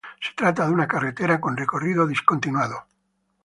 Se 0.19 0.31
trata 0.33 0.65
de 0.65 0.71
una 0.71 0.87
carretera 0.87 1.39
con 1.39 1.55
recorrido 1.55 2.07
discontinuado. 2.07 2.87